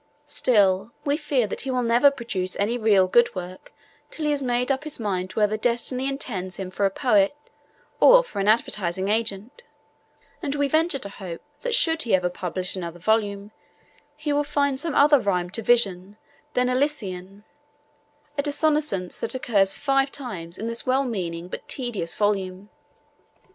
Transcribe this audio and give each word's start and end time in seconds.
Still, 0.25 0.91
we 1.05 1.15
fear 1.15 1.45
that 1.45 1.61
he 1.61 1.69
will 1.69 1.83
never 1.83 2.09
produce 2.09 2.55
any 2.59 2.75
real 2.75 3.05
good 3.05 3.35
work 3.35 3.71
till 4.09 4.25
he 4.25 4.31
has 4.31 4.41
made 4.41 4.71
up 4.71 4.83
his 4.83 4.99
mind 4.99 5.33
whether 5.33 5.57
destiny 5.57 6.07
intends 6.07 6.55
him 6.57 6.71
for 6.71 6.87
a 6.87 6.89
poet 6.89 7.35
or 7.99 8.23
for 8.23 8.39
an 8.39 8.47
advertising 8.47 9.09
agent, 9.09 9.61
and 10.41 10.55
we 10.55 10.67
venture 10.67 10.97
to 10.97 11.07
hope 11.09 11.43
that 11.61 11.75
should 11.75 12.01
he 12.01 12.15
ever 12.15 12.31
publish 12.31 12.75
another 12.75 12.97
volume 12.97 13.51
he 14.17 14.33
will 14.33 14.43
find 14.43 14.79
some 14.79 14.95
other 14.95 15.19
rhyme 15.19 15.51
to 15.51 15.61
'vision' 15.61 16.17
than 16.55 16.67
'Elysian,' 16.67 17.43
a 18.39 18.41
dissonance 18.41 19.19
that 19.19 19.35
occurs 19.35 19.75
five 19.75 20.11
times 20.11 20.57
in 20.57 20.65
this 20.65 20.83
well 20.83 21.03
meaning 21.03 21.47
but 21.47 21.67
tedious 21.67 22.15
volume. 22.15 22.71